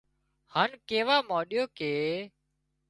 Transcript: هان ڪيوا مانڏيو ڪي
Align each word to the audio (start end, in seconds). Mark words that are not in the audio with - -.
هان 0.53 0.69
ڪيوا 0.89 1.15
مانڏيو 1.29 1.63
ڪي 1.77 1.93